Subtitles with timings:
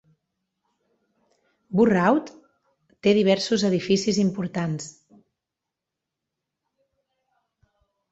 [1.79, 2.31] Burroughs
[3.07, 4.87] té diversos edificis importants.